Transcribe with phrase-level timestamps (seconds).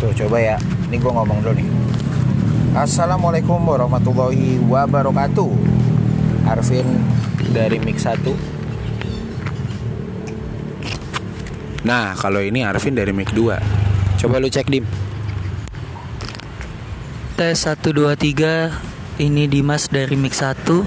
[0.00, 0.56] Tuh coba ya,
[0.88, 1.68] ini gue ngomong dulu nih.
[2.72, 5.52] Assalamualaikum warahmatullahi wabarakatuh.
[6.48, 6.88] Arvin
[7.52, 8.24] dari Mix 1.
[11.84, 13.60] Nah, kalau ini Arvin dari Mic 2.
[14.16, 14.88] Coba lu cek dim.
[17.36, 20.84] Tes 1 2 3 Ini Dimas dari Mix 1 1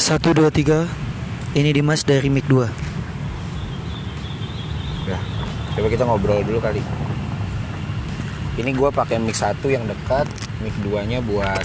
[0.00, 2.89] 2 3 Ini Dimas dari Mix 2 Ya,
[5.76, 6.82] coba kita ngobrol dulu kali.
[8.58, 10.26] Ini gue pakai mic 1 yang dekat,
[10.60, 11.64] mic 2-nya buat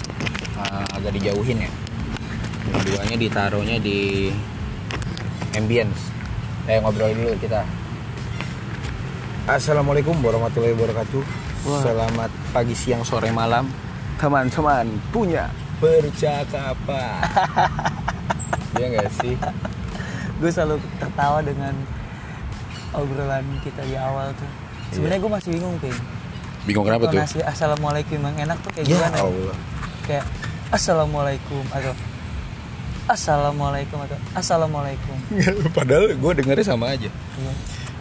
[0.56, 1.72] uh, agak dijauhin ya.
[2.72, 4.32] Mic 2-nya ditaruhnya di
[5.58, 6.14] ambience.
[6.70, 7.66] Eh ngobrol dulu kita.
[9.46, 11.22] Assalamualaikum warahmatullahi wabarakatuh.
[11.66, 11.82] Wah.
[11.82, 13.70] Selamat pagi, siang, sore, malam.
[14.18, 15.50] Teman-teman punya
[15.82, 17.22] percakapan.
[18.76, 19.40] Iya gak sih?
[20.36, 21.72] Gue selalu tertawa dengan
[22.98, 24.50] obrolan kita di awal tuh
[24.94, 26.00] Sebenarnya gue masih bingung Ping
[26.66, 27.20] Bingung kenapa tuh?
[27.20, 29.24] Ngasih Assalamualaikum yang enak tuh kayak Ya gimana ya?
[29.28, 29.58] Allah.
[30.06, 30.26] Kayak
[30.74, 31.94] Assalamualaikum atau
[33.06, 35.18] Assalamualaikum atau Assalamualaikum
[35.78, 37.10] Padahal gue dengernya sama aja.
[37.12, 37.54] Iya.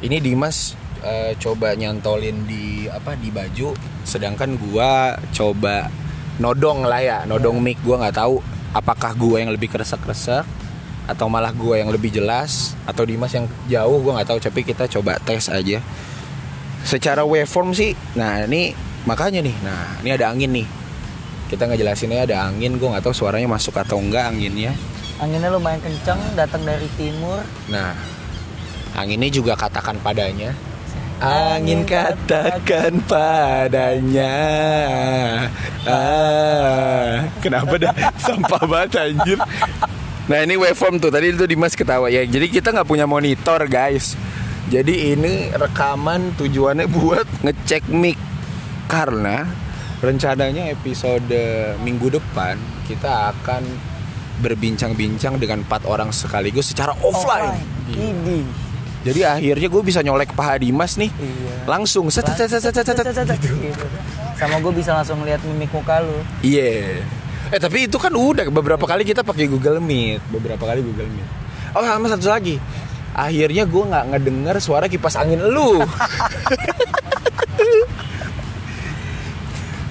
[0.05, 3.77] Ini Dimas eh, coba nyantolin di apa di baju,
[4.09, 5.93] sedangkan gua coba
[6.41, 8.41] nodong lah ya, nodong mic gua nggak tahu
[8.75, 10.43] apakah gua yang lebih kresek-kresek
[11.05, 14.89] atau malah gua yang lebih jelas atau Dimas yang jauh gua nggak tahu tapi kita
[14.89, 15.81] coba tes aja.
[16.85, 18.77] Secara waveform sih, nah ini
[19.09, 20.69] makanya nih, nah ini ada angin nih.
[21.49, 24.77] Kita ngejelasinnya ada angin, gua nggak tahu suaranya masuk atau enggak anginnya.
[25.23, 27.39] Anginnya lumayan kencang datang dari timur
[27.71, 27.95] Nah,
[28.99, 30.53] anginnya juga katakan padanya.
[31.23, 34.35] Angin katakan padanya.
[35.87, 37.95] Ah, kenapa dah
[38.25, 39.39] sampah banget anjir.
[40.25, 42.25] Nah ini waveform tuh tadi itu Dimas ketawa ya.
[42.25, 44.17] Jadi kita nggak punya monitor guys.
[44.73, 48.17] Jadi ini rekaman tujuannya buat ngecek mic
[48.89, 49.45] karena
[50.01, 51.33] rencananya episode
[51.81, 53.65] minggu depan kita akan
[54.41, 57.61] berbincang-bincang dengan empat orang sekaligus secara offline.
[57.93, 58.13] Iya.
[58.13, 58.39] Ini
[59.05, 61.13] Jadi akhirnya gue bisa nyolek paha Dimas nih.
[61.13, 63.41] Iya Langsung set set set set set, set, set.
[63.41, 63.87] Gitu.
[64.41, 67.05] Sama gue bisa langsung lihat mimik muka lu Iya.
[67.55, 71.29] Eh tapi itu kan udah beberapa kali kita pakai Google Meet, beberapa kali Google Meet.
[71.79, 72.59] Oh sama satu lagi.
[73.15, 75.79] Akhirnya gue nggak ngedenger suara kipas angin lu.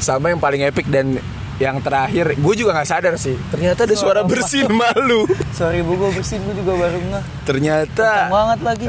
[0.03, 1.16] sama yang paling epic dan
[1.56, 3.40] yang terakhir, gue juga nggak sadar sih.
[3.47, 5.23] Ternyata ada suara Suara bersin malu.
[5.56, 8.85] Sorry bu gue bersin gue juga baru ngeh Ternyata Kencang banget lagi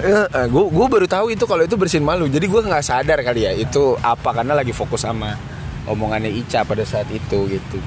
[0.51, 2.27] gue gue baru tahu itu kalau itu bersin malu.
[2.27, 5.54] Jadi gue nggak sadar kali ya itu apa karena lagi fokus sama
[5.89, 7.79] omongannya Ica pada saat itu gitu.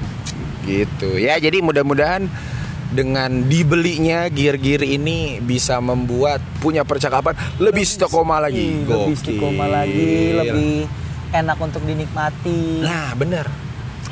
[0.64, 1.10] Gitu.
[1.18, 2.28] Ya jadi mudah-mudahan
[2.88, 8.64] dengan dibelinya gear-gear ini bisa membuat punya percakapan lebih istiqomah lagi.
[8.64, 10.74] Ih, Lebih istiqomah lagi Lebih
[11.28, 13.44] enak untuk dinikmati Nah, bener.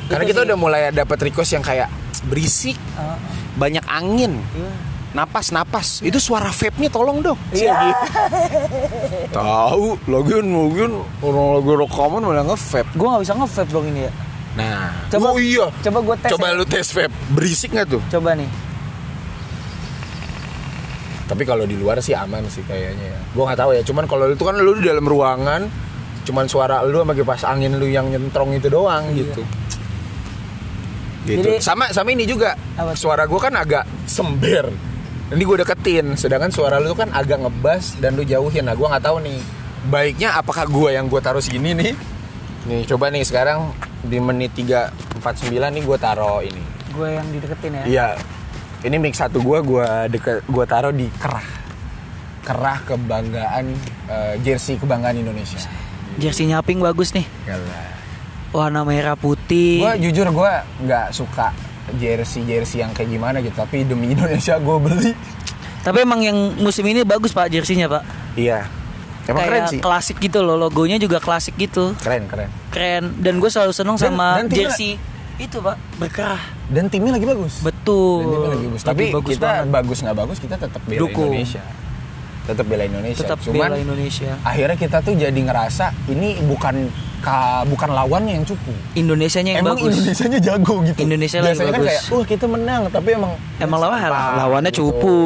[0.07, 0.47] Karena kita sih.
[0.47, 1.89] udah mulai dapat request yang kayak
[2.31, 2.79] berisik,
[3.59, 4.39] banyak angin.
[4.55, 6.01] Iya napas napas.
[6.01, 7.39] Itu suara vape-nya tolong dong.
[7.51, 7.95] Iya.
[9.37, 9.95] tahu.
[10.07, 12.89] Lagian lagian orang lagi rekaman malah nge-vape.
[12.93, 14.11] Gue gak bisa nge-vape dong ini ya.
[14.57, 14.89] Nah.
[15.07, 15.67] Coba- oh iya.
[15.79, 16.57] Coba gue tes coba ya.
[16.57, 17.13] lu tes vape.
[17.31, 18.01] Berisik nggak tuh?
[18.09, 18.49] Coba nih.
[21.27, 23.19] Tapi kalau di luar sih aman sih kayaknya ya.
[23.35, 23.81] Gua nggak tahu ya.
[23.83, 25.67] Cuman kalau itu kan lu di dalam ruangan
[26.23, 29.23] cuman suara lu sama kipas angin lu yang nyentrong itu doang Iya.
[29.23, 29.41] gitu.
[31.27, 31.43] Gitu.
[31.43, 32.55] Jadi- sama sama ini juga.
[32.79, 34.71] Apa suara gua kan agak sember
[35.27, 39.03] ini gue deketin sedangkan suara lu kan agak ngebas dan lu jauhin nah gua nggak
[39.11, 39.39] tahu nih
[39.91, 41.91] baiknya apakah gua yang gua taruh sini nih
[42.63, 43.75] nih coba nih sekarang
[44.07, 48.07] di menit 349 nih gua taruh ini Gue yang dideketin ya Iya.
[48.81, 51.45] Ini mix satu gua gua deket gua taruh di kerah.
[52.41, 53.69] Kerah kebanggaan
[54.09, 55.61] eh, jersey kebanggaan Indonesia.
[56.17, 57.81] Jersey nyaping bagus nih Gila.
[58.49, 61.53] Warna merah putih Gua jujur gua nggak suka
[61.93, 65.15] jersey jersey yang kayak gimana gitu, tapi demi Indonesia gua beli.
[65.79, 68.03] Tapi emang yang musim ini bagus pak jersinya pak
[68.35, 68.67] Iya.
[69.25, 69.79] Emang Kayak keren sih.
[69.79, 72.47] klasik gitu loh Logonya juga klasik gitu Keren keren.
[72.69, 74.95] Keren Dan gue selalu seneng Dan- sama dan jersey
[75.37, 77.59] Itu pak Berkerah Dan timnya lagi bagus.
[77.59, 78.81] Betul Dan timnya lagi bagus.
[78.83, 79.67] Tapi Lagi bagus kita banget.
[79.69, 81.31] bagus nggak bagus kita tetap bela Dukung.
[81.31, 81.63] Indonesia.
[82.47, 83.21] Tetap bela Indonesia.
[83.27, 86.87] Tetap Cuman bela Indonesia akhirnya kita tuh jadi ngerasa ini bukan
[87.19, 88.71] ka, bukan lawannya yang cupu.
[88.95, 90.97] Indonesianya yang emang bagus Indonesianya jago gitu.
[91.03, 91.89] Indonesia lagi Biasanya kan bagus.
[91.91, 94.79] kayak, wah kita menang, tapi emang Emang lawan sampah," lawannya gitu.
[94.87, 95.17] cupu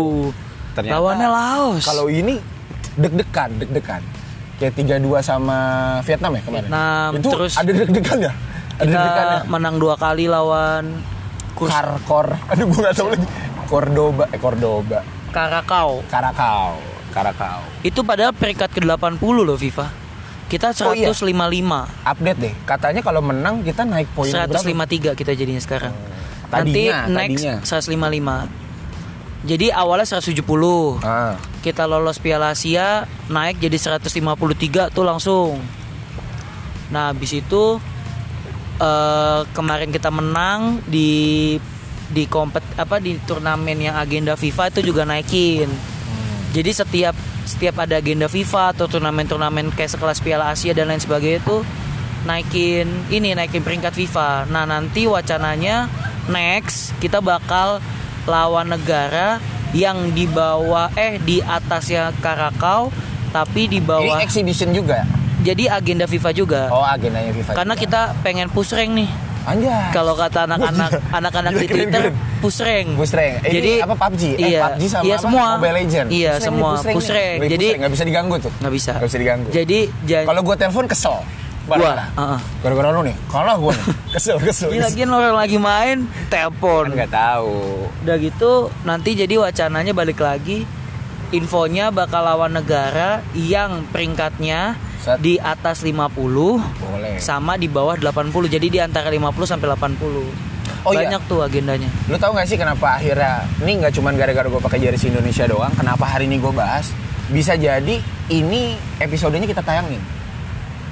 [0.72, 2.40] Ternyata Lawannya Laos Kalau ini
[2.96, 4.02] deg-degan, deg-degan.
[4.56, 4.74] Kayak
[5.04, 5.58] 3-2 sama
[6.08, 6.70] Vietnam ya kemarin.
[6.70, 8.32] Vietnam, Itu terus ada deg-degan ya?
[8.80, 9.40] Ada Kita deg-degannya.
[9.52, 10.86] menang dua kali lawan
[11.54, 12.40] Kurs Karkor.
[12.50, 13.28] Aduh gue gak tau lagi.
[13.68, 15.00] Cordoba, eh Cordoba.
[15.32, 16.91] Karakau Karakau.
[17.12, 17.62] Karakau.
[17.84, 19.88] Itu padahal peringkat ke-80 loh FIFA
[20.52, 21.12] Kita Oh, iya.
[21.16, 21.88] 155.
[22.04, 22.54] Update deh.
[22.68, 24.52] Katanya kalau menang kita naik poin berapa?
[24.52, 25.96] 153 kita jadinya sekarang.
[26.52, 27.56] Tadinya, Nanti next tadinya.
[27.64, 29.48] 155.
[29.48, 31.00] Jadi awalnya 170.
[31.02, 35.56] Ah, Kita lolos Piala Asia, naik jadi 153 tuh langsung.
[36.92, 37.80] Nah, habis itu
[38.76, 41.56] eh, kemarin kita menang di
[42.12, 45.72] di kompet apa di turnamen yang agenda FIFA itu juga naikin.
[46.52, 47.16] Jadi setiap
[47.48, 51.64] setiap ada agenda FIFA atau turnamen-turnamen kayak sekelas Piala Asia dan lain sebagainya itu
[52.28, 54.52] naikin ini naikin peringkat FIFA.
[54.52, 55.88] Nah, nanti wacananya
[56.30, 57.80] next kita bakal
[58.30, 62.92] lawan negara yang di bawah eh di atasnya Karakau
[63.32, 65.08] tapi di ini bawah exhibition juga.
[65.42, 66.62] jadi agenda FIFA juga.
[66.70, 67.56] Oh, agendanya FIFA.
[67.56, 67.84] Karena juga.
[67.88, 69.10] kita pengen push rank nih.
[69.42, 69.90] Anjay.
[69.90, 72.04] Kalau kata anak-anak anak-anak di Twitter.
[72.38, 72.88] Push rank.
[73.42, 74.24] Eh, ini apa, PUBG?
[74.36, 75.24] Eh, Iya, PUBG sama iya apa?
[75.24, 75.46] semua.
[75.56, 76.08] Mobile Legend.
[76.10, 76.86] Iya, nih, semua nih.
[77.10, 77.38] rank.
[77.42, 78.52] Wih, Jadi nggak bisa diganggu tuh.
[78.56, 78.92] nggak bisa.
[78.96, 79.48] Nggak bisa diganggu.
[79.50, 81.18] Jadi jan- Kalau gua telepon kesel.
[81.62, 82.10] Gua, Barang.
[82.12, 82.40] uh-uh.
[82.60, 83.16] Gara-gara lu nih.
[83.28, 83.86] Kalah gua nih.
[84.18, 84.70] Kesel, kesel.
[84.70, 85.98] Ini lagi orang lagi main
[86.28, 86.90] telepon.
[86.90, 87.86] Kan nggak tahu.
[88.02, 88.52] Udah gitu
[88.82, 90.66] nanti jadi wacananya balik lagi
[91.30, 95.18] infonya bakal lawan negara yang peringkatnya Set.
[95.18, 96.14] di atas 50
[96.62, 97.18] Boleh.
[97.18, 98.46] sama di bawah 80.
[98.46, 100.30] Jadi di antara 50 sampai 80.
[100.86, 101.10] Oh iya.
[101.10, 101.90] Banyak tuh agendanya.
[102.06, 105.74] Lu tahu gak sih kenapa akhirnya ini nggak cuma gara-gara gue pakai jersey Indonesia doang,
[105.78, 106.90] kenapa hari ini gue bahas?
[107.30, 110.02] Bisa jadi ini episodenya kita tayangin.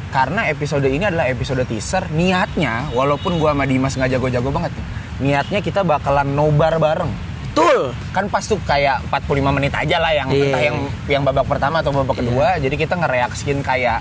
[0.10, 2.10] Karena episode ini adalah episode teaser.
[2.10, 4.86] Niatnya, walaupun gue sama Dimas nggak jago-jago banget nih,
[5.22, 7.29] niatnya kita bakalan nobar bareng.
[7.62, 7.82] Betul.
[8.10, 10.44] Kan pas tuh kayak 45 menit aja lah yang Iya.
[10.46, 10.78] entah yang
[11.08, 12.58] yang babak pertama atau babak kedua.
[12.58, 14.00] Jadi kita ngereaksiin kayak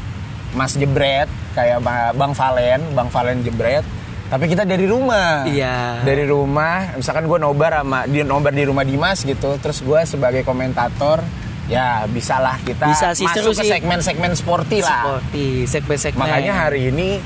[0.50, 3.84] Mas Jebret, kayak Ba- Bang Valen, Bang Valen Jebret.
[4.28, 6.02] Tapi kita dari rumah Iya.
[6.02, 10.44] dari rumah misalkan gue nobar sama dia nobar di rumah Dimas gitu terus gue sebagai
[10.44, 11.24] komentator
[11.64, 16.20] ya bisalah kita Bisa sih, masuk ke segmen-segmen sporty lah Seperti segmen-segmen.
[16.22, 17.20] makanya hari ini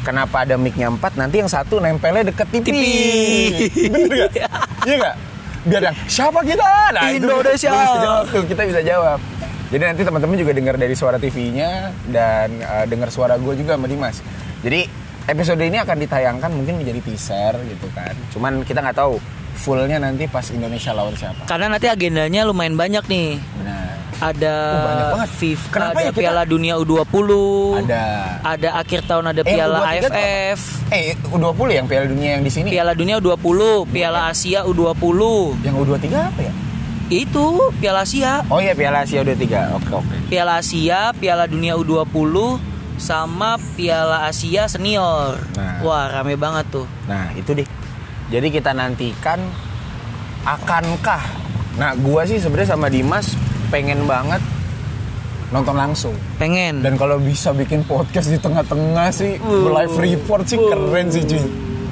[0.00, 2.84] kenapa ada mic-nya 4 nanti yang satu nempelnya deket TV, TV.
[3.88, 4.50] bener gak?
[4.86, 5.16] iya gak?
[5.66, 6.64] Biar yang siapa kita?
[6.94, 7.68] Nah, itu Indonesia.
[7.68, 9.18] kita bisa jawab tuh kita bisa jawab
[9.66, 13.90] jadi nanti teman-teman juga dengar dari suara TV-nya dan eh, dengar suara gue juga sama
[13.90, 14.22] Dimas
[14.62, 14.86] jadi
[15.26, 19.18] episode ini akan ditayangkan mungkin menjadi teaser gitu kan cuman kita nggak tahu
[19.58, 23.40] fullnya nanti pas Indonesia lawan siapa Karena nanti agendanya lumayan banyak nih.
[23.58, 25.30] benar Ada Oh, banyak banget.
[25.30, 27.30] FIFA, Kenapa ada ya kita- Piala Dunia U20.
[27.78, 28.02] ada
[28.42, 30.60] Ada akhir tahun ada Eh, Piala U23 AFF.
[30.88, 35.20] eh U20 yang Piala Dunia yang di sini Piala Dunia U20, Piala Asia U20.
[35.60, 36.52] yang U23 apa ya
[37.06, 38.42] Itu Piala Asia.
[38.48, 39.70] Oh iya Piala Asia udah tiga.
[39.72, 40.16] Oke oke.
[40.26, 42.58] Piala Asia, Piala Dunia U20
[42.96, 45.38] sama Piala Asia Senior.
[45.54, 45.84] Nah.
[45.84, 46.88] Wah, rame banget tuh.
[47.04, 47.68] Nah itu deh.
[48.26, 49.38] Jadi kita nantikan
[50.42, 51.22] akankah.
[51.76, 54.42] Nah gua sih sebenarnya sama Dimas pengen banget
[55.48, 56.14] nonton langsung.
[56.36, 56.82] Pengen.
[56.82, 59.70] Dan kalau bisa bikin podcast di tengah-tengah sih, Uh.
[59.70, 60.66] live report sih Uh.
[60.66, 61.42] keren sih cuy.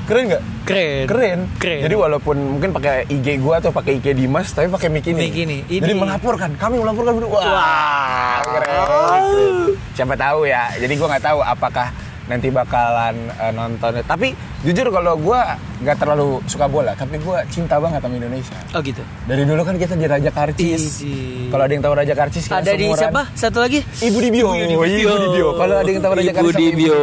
[0.05, 0.43] Keren nggak?
[0.65, 1.05] Keren.
[1.09, 1.39] Keren.
[1.57, 1.81] Keren.
[1.87, 5.17] Jadi walaupun mungkin pakai IG gua atau pakai IG Dimas, tapi pakai mic ini.
[5.17, 5.59] Mic ini.
[5.65, 5.81] Ini.
[5.81, 6.51] Jadi melaporkan.
[6.57, 7.15] Kami melaporkan.
[7.25, 9.77] Wah, keren.
[9.95, 10.69] Siapa tahu ya.
[10.77, 11.89] Jadi gua nggak tahu apakah
[12.25, 14.01] nanti bakalan eh, nonton.
[14.01, 18.57] Tapi jujur kalau gua nggak terlalu suka bola, tapi gua cinta banget sama Indonesia.
[18.73, 19.05] Oh gitu.
[19.25, 21.01] Dari dulu kan kita di Raja Karcis.
[21.01, 21.49] Idi.
[21.49, 23.23] Kalau ada yang tahu Raja Karcis kita Ada di siapa?
[23.33, 23.81] Satu lagi?
[23.81, 24.49] Ibu Dibio.
[24.51, 25.09] Ibu Dibio.
[25.11, 25.49] Ibu Dibio.
[25.55, 27.01] Kalau ada yang tahu Raja Ibu Karcis sama Dibio.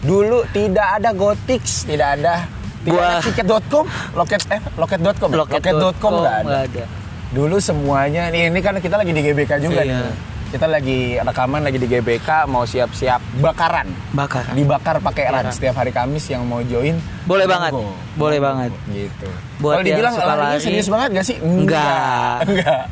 [0.00, 2.34] Dulu tidak ada Gotix, tidak ada
[2.82, 5.30] tidak Gua- ada tiket.com, loket eh loket.com.
[5.30, 5.36] ya?
[5.38, 6.42] Loket.com nggak ada.
[6.42, 6.84] nggak ada.
[7.30, 10.02] Dulu semuanya nih ini kan kita lagi di GBK juga Iya.
[10.02, 10.31] nih.
[10.52, 13.88] Kita lagi rekaman lagi di GBK mau siap-siap bakaran.
[14.12, 14.52] Bakar.
[14.52, 17.00] Dibakar pakai ran setiap hari Kamis yang mau join.
[17.24, 17.72] Boleh banget.
[18.20, 18.68] Boleh banget.
[18.84, 19.32] Gitu.
[19.56, 21.36] Buat Kalau dibilang larinya lari- serius banget gak sih?
[21.40, 22.44] Enggak.
[22.44, 22.84] Enggak.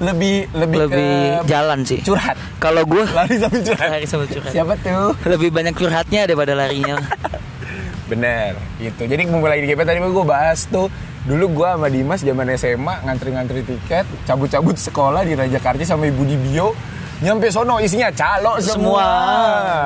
[0.00, 2.00] Lebih lebih, Lebih ke jalan sih.
[2.00, 2.36] curhat.
[2.56, 3.88] Kalau gue Lari sambil curhat.
[3.92, 4.48] lari sama curhat.
[4.48, 5.12] Siapa tuh?
[5.28, 6.96] Lebih banyak curhatnya daripada larinya.
[8.10, 9.04] Bener, gitu.
[9.04, 10.88] Jadi lagi di GP tadi gue bahas tuh
[11.22, 16.26] Dulu gue sama Dimas zaman SMA ngantri-ngantri tiket Cabut-cabut sekolah di Raja Karcis sama Ibu
[16.26, 16.74] Dibio
[17.22, 19.06] Nyampe sono isinya calo semua, Semua.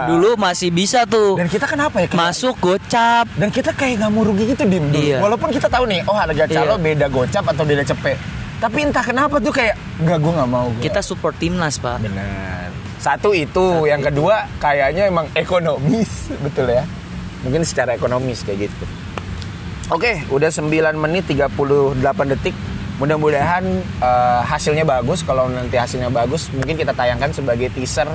[0.09, 1.37] Dulu masih bisa tuh.
[1.37, 2.09] Dan kita kenapa ya?
[2.09, 3.29] kayak- Masuk gocap.
[3.37, 4.89] Dan kita kayak gak mau rugi gitu Dim.
[4.89, 5.21] Iya.
[5.21, 6.83] Walaupun kita tahu nih, oh harga calo Iya.
[6.83, 8.17] beda gocap atau beda cepet
[8.57, 10.81] Tapi entah kenapa tuh kayak Enggak, gue gak mau gua.
[10.81, 12.01] Kita support timnas, Pak.
[12.01, 12.73] Benar.
[12.97, 16.09] Satu itu, yang kedua kayaknya emang ekonomis,
[16.45, 16.89] betul ya.
[17.45, 18.85] Mungkin secara ekonomis kayak gitu.
[19.87, 20.67] Oke, udah 9
[20.97, 22.57] menit 38 detik.
[22.97, 23.65] Mudah-mudahan
[24.01, 25.21] eh, hasilnya bagus.
[25.21, 28.09] Kalau nanti hasilnya bagus, mungkin kita tayangkan sebagai teaser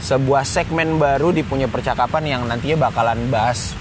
[0.00, 3.76] sebuah segmen baru di punya percakapan yang nantinya bakalan bahas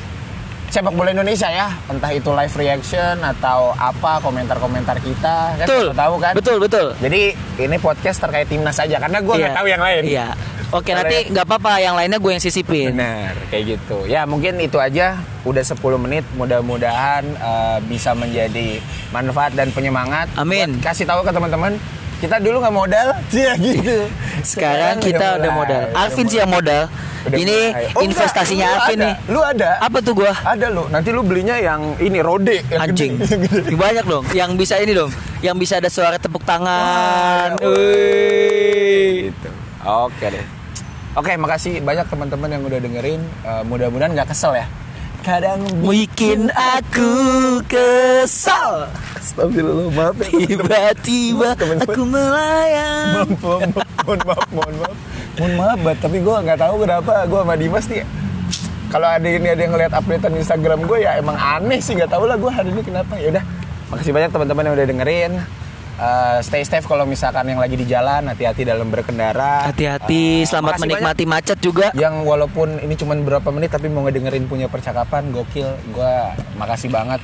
[0.69, 1.69] sepak bola Indonesia ya.
[1.87, 5.57] Entah itu live reaction atau apa komentar-komentar kita.
[5.57, 5.85] Kan Betul.
[5.93, 6.33] tahu kan.
[6.37, 6.85] Betul, betul.
[7.01, 7.21] Jadi
[7.57, 9.57] ini podcast terkait timnas saja karena gue nggak Iya.
[9.57, 10.03] tahu yang lain.
[10.05, 10.27] Iya.
[10.69, 12.93] Oke nanti nggak apa-apa yang lainnya gue yang sisipin.
[12.93, 14.05] Benar, kayak gitu.
[14.05, 15.17] Ya mungkin itu aja.
[15.41, 16.21] Udah 10 menit.
[16.37, 18.77] Mudah-mudahan eh, bisa menjadi
[19.09, 20.29] manfaat dan penyemangat.
[20.37, 20.77] Amin.
[20.77, 21.73] Buat kasih tahu ke teman-teman.
[22.19, 23.97] Kita dulu nggak modal, Iya gitu.
[24.43, 25.81] Sekarang kita udah modal.
[25.95, 26.91] Alvin sih yang modal.
[27.19, 27.85] Udah Ini mulai.
[27.95, 29.07] Oh, investasinya enggak, Alvin ada.
[29.07, 29.15] nih.
[29.31, 29.69] Lu ada?
[29.79, 30.31] Apa tuh gua?
[30.43, 30.83] Ada lu.
[30.91, 33.17] Nanti lu belinya yang ini rode yang Anjing.
[33.17, 33.25] gede.
[33.33, 33.71] Yang gede.
[33.73, 34.23] Banyak dong.
[34.35, 35.11] Yang bisa ini dong.
[35.39, 37.55] Yang bisa ada suara tepuk tangan.
[37.55, 37.71] Wah.
[39.23, 39.49] Gitu.
[39.79, 40.58] Oke deh.
[41.17, 43.21] Oke, makasih banyak teman-teman yang udah dengerin.
[43.41, 44.69] Eh, mudah-mudahan nggak kesel ya.
[45.25, 47.11] Kadang Bikin aku
[47.65, 48.87] kesal.
[49.17, 50.29] Astagfirullah, maaf ya.
[50.31, 53.25] Tiba-tiba aku melayang.
[53.41, 54.97] mohon maaf, mohon maaf, mohon maaf,
[55.35, 58.05] mohon maaf, tapi gue nggak tahu kenapa gue sama Dimas nih.
[58.89, 62.25] Kalau ada ini ada yang ngeliat updatean Instagram gue ya emang aneh sih nggak tahu
[62.25, 63.43] lah gue hari ini kenapa ya udah.
[63.89, 65.31] Makasih banyak teman-teman yang udah dengerin.
[65.99, 69.67] Eh, stay safe kalau misalkan yang lagi di jalan, hati-hati dalam berkendara.
[69.67, 71.91] Hati-hati, Eh, selamat menikmati macet juga.
[71.91, 75.67] banyak Yang walaupun ini cuma berapa menit tapi mau ngedengerin punya percakapan gokil.
[75.91, 76.13] Gue
[76.55, 77.19] makasih banget.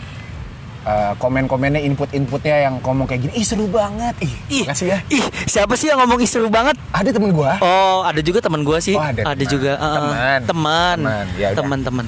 [0.86, 4.98] Eh, komen-komennya, input-inputnya yang ngomong kayak gini, ih seru banget, ih, Ih, makasih ya.
[5.10, 6.77] ih, siapa sih yang ngomong seru banget?
[6.94, 8.94] Ada temen gue, Oh, ada juga teman gua sih.
[8.94, 9.50] Oh, ada teman.
[9.50, 9.72] juga.
[9.74, 9.96] uh, uh.
[9.98, 10.39] Teman.
[10.46, 10.98] Teman.
[11.01, 11.58] Teman, ya udah.
[11.58, 12.05] Teman-teman.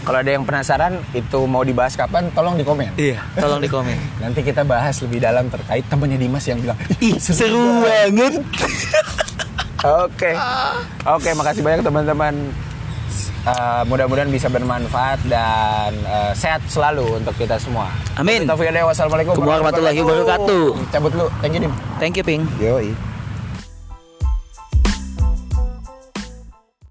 [0.00, 2.96] Kalau ada yang penasaran itu mau dibahas kapan, tolong di komen.
[2.96, 3.96] Iya, tolong di komen.
[4.24, 8.40] Nanti kita bahas lebih dalam terkait temennya Dimas yang bilang, Ih, seru banget.
[9.80, 10.36] Oke,
[11.08, 12.52] oke, makasih banyak teman-teman.
[13.48, 17.88] Uh, mudah-mudahan bisa bermanfaat dan uh, sehat selalu untuk kita semua.
[18.20, 18.44] Amin.
[18.44, 18.68] Taufiq.
[18.68, 20.92] Wassalamualaikum Warahmatullahi wabarakatuh.
[20.92, 21.72] Cabut lu, thank you Dim.
[21.96, 22.44] Thank you, Ping.
[22.60, 22.92] Yoi.